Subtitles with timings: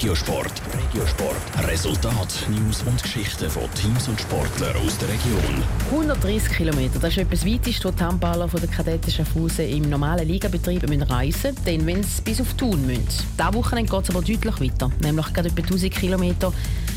[0.00, 0.62] Regiosport.
[0.72, 1.68] Regiosport.
[1.68, 5.62] Resultat, News und Geschichten von Teams und Sportlern aus der Region.
[5.90, 10.26] 130 Kilometer, das ist etwas weitest, wo die Handballer von der Kadetten Schaffhausen im normalen
[10.26, 13.04] Ligabetrieb müssen reisen müssen, denn wenn sie bis auf Thun müssen.
[13.38, 16.50] Diese Wochenende geht es aber deutlich weiter, nämlich gerade etwa 1000 Kilometer.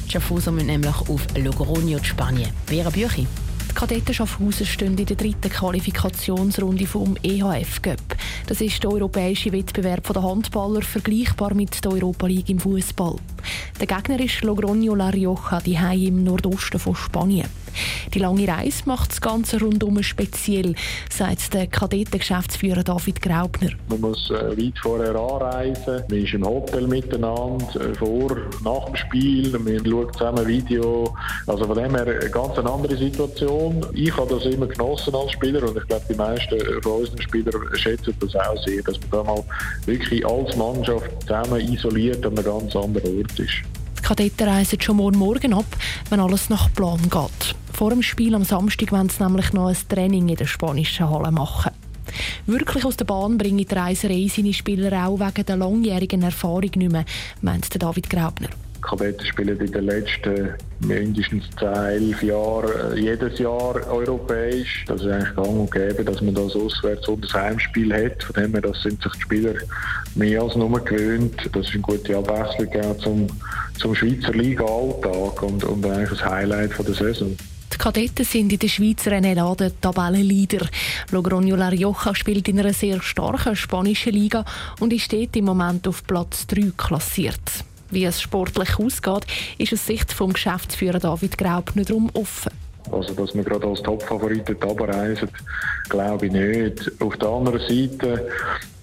[0.07, 2.51] Die Schaffhauser müssen nämlich auf Logroño, Spanien.
[2.67, 3.27] Vera Büchi.
[3.73, 7.97] Die Kadetten Schaffhausen stehen in der dritten Qualifikationsrunde vom EHF Cup.
[8.45, 13.15] Das ist der europäische Wettbewerb der Handballer, vergleichbar mit der Europa League im Fußball.
[13.79, 17.49] Der Gegner ist Logroño La Rioja, die im Nordosten von Spanien.
[18.13, 20.75] Die lange Reise macht das Ganze rundum speziell,
[21.09, 23.71] sagt der Kadettengeschäftsführer David Graubner.
[23.89, 28.95] Man muss äh, weit vorher anreisen, man ist im Hotel miteinander, äh, vor, nach dem
[28.95, 31.15] Spiel, man schaut zusammen Video.
[31.47, 33.85] Also von dem her eine ganz andere Situation.
[33.93, 37.53] Ich habe das immer genossen als Spieler und ich glaube, die meisten von unseren Spielern
[37.73, 39.43] schätzen das auch sehr, dass man da mal
[39.85, 43.63] wirklich als Mannschaft zusammen isoliert an einem ganz anderen Ort ist.
[43.97, 45.65] Die Kadetten reisen schon morgen Morgen ab,
[46.09, 47.55] wenn alles nach Plan geht.
[47.73, 51.31] Vor dem Spiel am Samstag wollen sie nämlich noch ein Training in der spanischen Halle
[51.31, 51.71] machen.
[52.45, 56.91] Wirklich aus der Bahn bringen die Reiserei seine Spieler auch wegen der langjährigen Erfahrung nicht
[56.91, 57.05] mehr,
[57.41, 58.49] meint David Graubner.
[58.83, 60.49] Kadetten spielen in den letzten
[60.81, 64.83] mindestens 10, 11 Jahren äh, jedes Jahr europäisch.
[64.87, 68.21] Das ist eigentlich gang und gäbe, dass man das Auswärts- und das Heimspiel hat.
[68.23, 69.53] Von dem her das sind sich die Spieler
[70.15, 71.49] mehr als nur gewöhnt.
[71.53, 73.27] Das ist eine gute Abwechslung zum,
[73.79, 77.37] zum Schweizer Liga-Alltag und, und eigentlich ein Highlight von der Saison.
[77.73, 80.67] Die Kadetten sind in der Schweiz Renelade Tabellenleader.
[81.11, 81.71] Logroño La
[82.13, 84.45] spielt in einer sehr starken spanischen Liga
[84.79, 87.41] und ist dort im Moment auf Platz 3 klassiert.
[87.89, 89.25] Wie es sportlich ausgeht,
[89.57, 92.51] ist aus Sicht des Geschäftsführers David Graub nicht darum offen.
[92.91, 95.29] Also, dass wir gerade als Topfavoriten runterreisen,
[95.89, 96.91] glaube ich nicht.
[97.01, 98.27] Auf der anderen Seite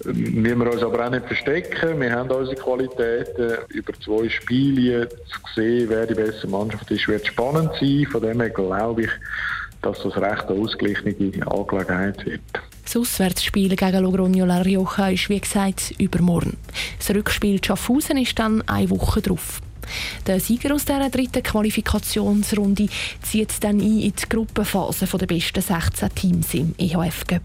[0.05, 1.99] müssen wir uns aber auch nicht verstecken.
[1.99, 3.57] Wir haben unsere Qualitäten.
[3.69, 8.07] Über zwei Spiele zu sehen, wer die beste Mannschaft ist, wird spannend sein.
[8.11, 9.09] Von dem her glaube ich,
[9.81, 12.41] dass das recht eine ausgeglichene Angelegenheit wird.
[12.83, 16.57] Das Auswärtsspiel gegen Logroño La Rioja ist, wie gesagt, übermorgen.
[16.97, 19.61] Das Rückspiel Schaffhausen ist dann eine Woche drauf.
[20.27, 22.87] Der Sieger aus dieser dritten Qualifikationsrunde
[23.21, 27.41] zieht dann ein in die Gruppenphase der besten 16 Teams im EHF Cup.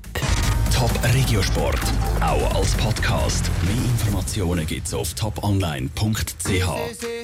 [0.75, 1.81] Top Regiosport,
[2.21, 3.51] auch als Podcast.
[3.63, 7.07] Mehr Informationen gibt's auf toponline.ch.